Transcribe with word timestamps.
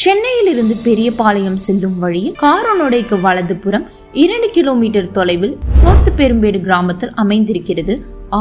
சென்னையில் 0.00 0.48
இருந்து 0.52 0.74
பெரியபாளையம் 0.84 1.58
செல்லும் 1.64 1.96
வழியில் 2.02 2.36
காரனோடைக்கு 2.42 3.16
வலதுபுறம் 3.24 3.84
இரண்டு 4.22 4.48
கிலோமீட்டர் 4.56 5.10
தொலைவில் 5.10 5.54
சோத்து 5.80 6.10
பெரும்பேடு 6.16 6.58
கிராமத்தில் 6.66 7.12
அமைந்திருக்கிறது 7.22 7.94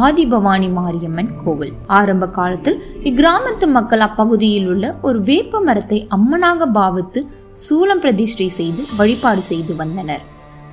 ஆதிபவானி 0.05 0.69
மாரியம்மன் 0.77 1.31
கோவில். 1.43 1.73
ஆரம்ப 1.99 2.27
காலத்தில் 2.37 2.77
இக்கிராமத்து 3.09 3.67
மக்கள் 3.77 4.03
அப்பகுதியில் 4.07 4.67
உள்ள 4.67 4.93
ஒரு 5.01 5.21
வேப்ப 5.21 5.61
மரத்தை 5.61 5.99
அம்மனாக 6.17 6.67
பாவித்து 6.77 7.21
சூலம் 7.65 8.03
பிரதிஷ்டை 8.05 8.49
செய்து 8.60 8.83
வழிபாடு 8.97 9.44
செய்து 9.51 9.76
வந்தனர். 9.76 10.23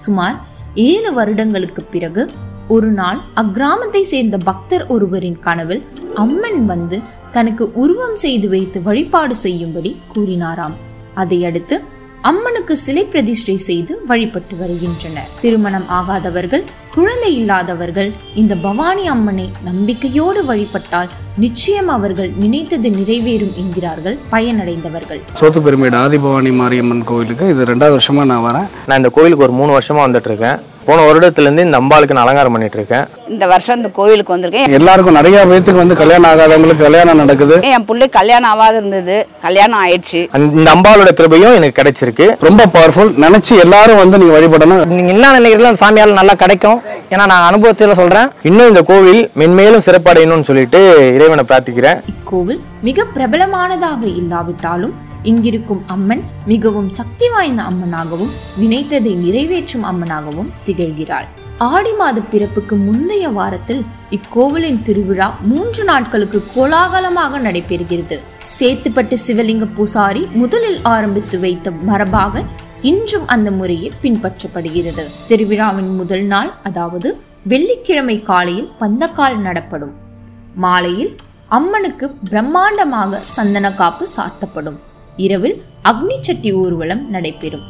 சுமார் 0.05 0.37
ஏழு 0.89 1.13
வருடங்களுக்கு 1.13 1.85
பிறகு 1.95 2.25
ஒரு 2.69 2.89
நாள் 2.91 3.19
அக்கிராமத்தை 3.35 4.03
சேர்ந்த 4.03 4.37
பக்தர் 4.37 4.87
ஒருவரின் 4.87 5.39
கனவில் 5.39 5.83
அம்மன் 6.15 6.67
வந்து 6.67 7.03
தனக்கு 7.33 7.73
உருவம் 7.73 8.17
செய்து 8.17 8.49
வைத்து 8.49 8.83
வழிபாடு 8.83 9.37
செய்யும்படி 9.37 10.01
கூறினாராம். 10.15 10.75
அதையடுத்து 11.15 11.77
அம்மனுக்கு 12.23 12.77
சிலை 12.77 13.05
பிரதிஷ்டை 13.05 13.57
செய்து 13.57 14.03
வழிபட்டு 14.07 14.57
வருகின்றனர். 14.57 15.31
திருமணம் 15.41 15.87
ஆகாதவர்கள் 15.89 16.65
குழந்தை 16.95 17.37
இல்லாதவர்கள் 17.37 18.13
இந்த 18.35 18.57
பவானி 18.57 19.07
அம்மனை 19.07 19.51
நம்பிக்கையோடு 19.65 20.45
வழிபட்டால் 20.45 21.09
நிச்சயம் 21.45 21.91
அவர்கள் 21.95 22.29
நினைத்தது 22.43 22.89
நிறைவேறும் 22.99 23.57
என்கிறார்கள் 23.63 24.17
பயனடைந்தவர்கள். 24.35 25.21
சோத்து 25.39 25.61
பெருமேடு 25.65 25.97
ஆதிபவானி 26.05 26.53
மாரியம்மன் 26.61 27.03
கோவிலுக்கு 27.11 27.51
இது 27.55 27.69
ரெண்டாவது 27.73 27.97
வருஷமா 27.97 28.25
நான் 28.31 28.47
வரேன். 28.47 28.71
நான் 28.89 29.01
இந்த 29.01 29.11
கோயிலுக்கு 29.17 29.47
ஒரு 29.49 29.57
மூணு 29.59 29.75
வருஷமா 29.77 30.03
வந்துட்டு 30.07 30.31
இருக்கேன் 30.33 30.59
போன 30.89 31.05
வருடத்துலேருந்து 31.07 31.63
இந்த 31.67 31.79
அம்பாளுக்கு 31.81 32.15
நான் 32.17 32.25
அலங்காரம் 32.25 32.55
பண்ணிட்டு 32.55 32.79
இருக்கேன் 32.79 33.07
இந்த 33.35 33.45
வருஷம் 33.53 33.79
இந்த 33.79 33.89
கோவிலுக்கு 33.97 34.35
வந்திருக்கேன். 34.35 34.75
எல்லாருக்கும் 34.79 35.17
நிறைய 35.19 35.39
பேத்துக்கு 35.51 35.83
வந்து 35.83 35.97
கல்யாணம் 36.01 36.29
ஆகாதவங்களுக்கு 36.31 36.85
கல்யாணம் 36.87 37.21
நடக்குது. 37.23 37.57
என் 37.71 37.87
பிள்ளை 37.89 38.07
கல்யாணம் 38.19 38.51
ஆகாது 38.53 38.77
இருந்தது 38.81 39.17
கல்யாணம் 39.47 39.81
ஆயிடுச்சு. 39.85 40.21
இந்த 40.59 40.69
அம்பாளோட 40.75 41.13
கிருபையும் 41.21 41.57
எனக்கு 41.59 41.79
கிடைச்சிருக்கு. 41.81 42.29
ரொம்ப 42.49 42.69
பவர்ஃபுல் 42.77 43.13
நினைச்சு 43.25 43.55
எல்லாரும் 43.65 44.01
வந்து 44.03 44.21
நீங்க 44.23 44.35
வழிபடணும். 44.37 44.83
நீங்க 44.99 45.13
என்ன 45.17 45.33
நினைக்கிறீங்களோ 45.39 45.73
அந்த 45.73 45.83
சாமியால் 45.85 46.19
நல்லா 46.21 46.37
கிடைக்கும். 46.45 46.79
ஏன்னா 47.13 47.25
நான் 47.33 47.49
அனுபவத்தில் 47.51 47.99
சொல்றேன். 48.03 48.31
இன்னும் 48.51 48.71
இந்த 48.73 48.85
கோவில் 48.93 49.23
மென்மேலும் 49.43 49.87
சிறப்படையணும்னு 49.89 50.49
சொல்லிட்டு 50.53 50.83
இறைவனை 51.27 51.45
பிரார்த்திக்கிறேன். 51.51 52.01
இக்கோவில் 52.13 52.61
மிக 52.87 53.05
பிரபலமானதாக 53.15 54.03
இல்லாவிட்டாலும் 54.21 54.95
இங்கிருக்கும் 55.31 55.81
அம்மன் 55.95 56.23
மிகவும் 56.51 56.91
சக்தி 56.99 57.27
வாய்ந்த 57.29 57.63
அம்மனாகவும் 57.71 58.33
நினைத்ததை 58.63 59.13
நிறைவேற்றும் 59.25 59.87
அம்மனாகவும் 59.91 60.51
திகழ்கிறாள். 60.67 61.27
ஆடி 61.71 61.93
மாத 62.01 62.19
பிறப்புக்கு 62.33 62.75
முந்தைய 62.77 63.29
வாரத்தில் 63.39 63.83
இக்கோவிலின் 64.17 64.81
திருவிழா 64.83 65.29
மூன்று 65.51 65.85
நாட்களுக்கு 65.91 66.39
கோலாகலமாக 66.55 67.39
நடைபெறுகிறது. 67.39 68.19
சேத்துப்பட்டு 68.57 69.19
சிவலிங்க 69.27 69.69
பூசாரி 69.77 70.29
முதலில் 70.41 70.81
ஆரம்பித்து 70.95 71.39
வைத்த 71.41 71.71
மரபாக 71.91 72.45
இன்றும் 72.93 73.27
அந்த 73.27 73.51
முறையே 73.51 73.91
பின்பற்றப்படுகிறது. 74.03 75.07
திருவிழாவின் 75.29 75.93
முதல் 76.01 76.27
நாள் 76.35 76.53
அதாவது 76.63 77.09
வெள்ளிக்கிழமை 77.53 78.19
காலையில் 78.23 78.73
பந்தக்கால் 78.79 79.39
நடப்படும். 79.47 79.95
மாலையில் 80.65 81.13
அம்மனுக்கு 81.57 82.07
பிரம்மாண்டமாக 82.31 83.19
சந்தன 83.35 83.67
காப்பு 83.81 84.05
சாத்தப்படும். 84.17 84.79
இரவில் 85.25 85.57
அக்னி 85.91 86.17
சட்டி 86.21 86.51
ஊர்வலம் 86.61 87.03
நடைபெறும். 87.15 87.65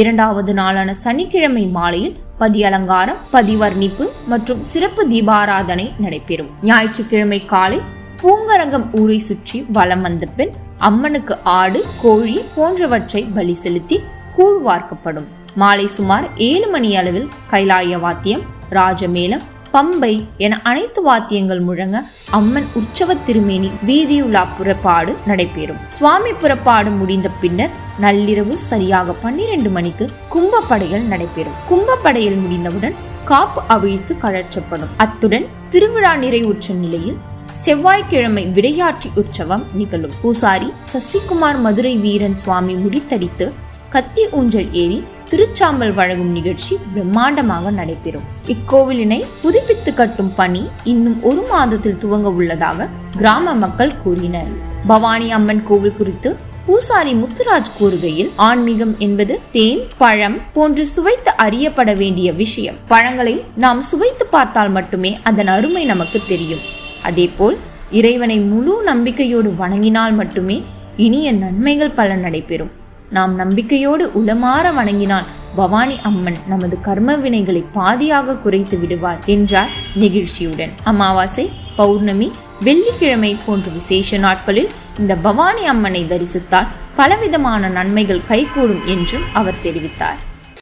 இரண்டாவது 0.00 0.52
நாளான 0.58 0.90
சனிக்கிழமை 1.04 1.64
மாலையில் 1.76 2.16
பதி 2.40 2.60
அலங்காரம் 2.68 3.20
பதிவர்ணிப்பு 3.32 4.04
மற்றும் 4.32 4.62
சிறப்பு 4.70 5.02
தீபாராதனை 5.12 5.86
நடைபெறும். 6.04 6.50
ஞாயிற்றுக்கிழமை 6.62 7.40
காலை 7.52 7.80
பூங்கரங்கம் 8.22 8.86
ஊரை 9.00 9.18
சுற்றி 9.28 9.60
வலம் 9.76 10.02
வந்த 10.02 10.26
பின் 10.36 10.52
அம்மனுக்கு 10.88 11.36
ஆடு 11.60 11.80
கோழி 12.02 12.38
போன்றவற்றை 12.56 13.22
பலி 13.36 13.54
செலுத்தி 13.62 13.98
கூழ் 14.36 14.60
வார்க்கப்படும். 14.68 15.28
மாலை 15.54 15.86
சுமார் 15.96 16.26
ஏழு 16.48 16.66
மணி 16.74 16.90
அளவில் 16.96 17.30
கைலாய 17.52 17.98
வாத்தியம் 18.06 18.44
ராஜமேளம் 18.78 19.46
பம்பை 19.74 20.12
என 20.36 20.60
அனைத்து 20.70 21.02
வாத்தியங்கள் 21.02 21.60
முழங்க 21.60 21.96
அம்மன் 22.30 22.68
உற்சவ 22.74 23.14
திருமேனி 23.26 23.70
வீதியுலா 23.86 24.42
புறப்பாடு 24.56 25.12
நடைபெறும். 25.26 25.80
சுவாமி 25.88 26.32
புறப்பாடு 26.32 26.90
முடிந்த 26.90 27.30
பின்னர் 27.40 27.70
நள்ளிரவு 28.00 28.52
சரியாக 28.52 29.12
பன்னிரண்டு 29.12 29.70
மணிக்கு 29.70 30.10
கும்பப்படைகள் 30.34 31.04
நடைபெறும். 31.12 31.58
கும்பப்படையில் 31.70 32.38
முடிந்தவுடன் 32.42 32.96
காப்பு 33.24 33.62
அவிழ்த்து 33.74 34.16
கழற்றப்படும். 34.22 34.92
அத்துடன் 34.96 35.46
திருவிழா 35.70 36.14
நிறைவுற்ற 36.16 36.74
நிலையில் 36.74 37.18
செவ்வாய்க்கிழமை 37.64 38.44
விடையாற்றி 38.46 39.10
உற்சவம் 39.14 39.64
நிகழும். 39.72 40.14
பூசாரி 40.22 40.68
சசிகுமார் 40.92 41.60
மதுரை 41.60 41.96
வீரன் 41.96 42.36
சுவாமி 42.36 42.74
முடித்தடித்து 42.74 43.48
கத்தி 43.94 44.22
ஊஞ்சல் 44.38 44.70
ஏறி 44.72 45.04
திருச்சாம்பல் 45.32 45.94
வழங்கும் 45.94 46.32
நிகழ்ச்சி 46.32 46.78
பிரம்மாண்டமாக 46.94 47.70
நடைபெறும். 47.70 48.24
இக்கோவிலினை 48.46 49.24
புதுப்பித்து 49.42 49.94
கட்டும் 49.94 50.34
பணி 50.34 50.68
இன்னும் 50.84 51.22
ஒரு 51.22 51.42
மாதத்தில் 51.42 51.96
துவங்க 52.02 52.30
உள்ளதாக 52.38 52.88
கிராம 53.16 53.54
மக்கள் 53.54 53.92
கூறினர். 54.02 54.50
பவானி 54.86 55.32
அம்மன் 55.32 55.62
கோவில் 55.66 55.96
குறித்து 55.96 56.36
பூசாரி 56.66 57.14
முத்துராஜ் 57.14 57.70
கூறுகையில் 57.78 58.30
ஆன்மீகம் 58.36 58.94
என்பது 58.98 59.40
தேன் 59.52 59.80
பழம் 59.98 60.36
போன்று 60.52 60.86
சுவைத்து 60.86 61.36
அறியப்பட 61.36 61.94
வேண்டிய 61.94 62.32
விஷயம். 62.32 62.76
பழங்களை 62.88 63.44
நாம் 63.56 63.82
சுவைத்து 63.82 64.26
பார்த்தால் 64.26 64.70
மட்டுமே 64.70 65.18
அதன் 65.22 65.46
அருமை 65.46 65.84
நமக்கு 65.84 66.20
தெரியும். 66.28 66.60
அதேபோல் 67.02 67.58
இறைவனை 67.90 68.38
முழு 68.38 68.82
நம்பிக்கையோடு 68.84 69.54
வணங்கினால் 69.58 70.14
மட்டுமே 70.14 70.62
இனிய 70.96 71.32
நன்மைகள் 71.32 71.90
பல 71.90 72.16
நடைபெறும். 72.16 72.80
நாம் 73.16 73.32
நம்பிக்கையோடு 73.36 74.04
உளமாற 74.20 74.66
வணங்கினால் 74.74 75.26
பவானி 75.56 75.96
அம்மன் 76.02 76.38
நமது 76.48 76.76
கர்ம 76.80 77.16
வினைகளை 77.16 77.62
பாதியாக 77.74 78.36
குறைத்து 78.44 78.76
விடுவார் 78.78 79.20
என்றார் 79.34 79.72
நெகிழ்ச்சியுடன். 79.98 80.72
அமாவாசை 80.84 81.44
பௌர்ணமி 81.76 82.28
வெள்ளிக்கிழமை 82.60 83.36
போன்ற 83.46 83.70
விசேஷ 83.70 84.18
நாட்களில் 84.18 84.70
இந்த 84.98 85.16
பவானி 85.16 85.64
அம்மனை 85.66 86.04
தரிசித்தால் 86.04 86.72
பலவிதமான 86.96 87.68
நன்மைகள் 87.68 88.26
கைகூடும் 88.28 88.84
என்றும் 88.86 89.28
அவர் 89.32 89.62
தெரிவித்தார். 89.62 90.20